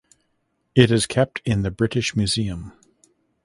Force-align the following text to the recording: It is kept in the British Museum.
It 0.73 0.89
is 0.89 1.05
kept 1.05 1.43
in 1.45 1.61
the 1.61 1.69
British 1.69 2.15
Museum. 2.15 2.73